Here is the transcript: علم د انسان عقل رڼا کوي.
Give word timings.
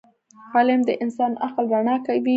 علم 0.55 0.79
د 0.87 0.91
انسان 1.03 1.31
عقل 1.45 1.65
رڼا 1.73 1.95
کوي. 2.05 2.29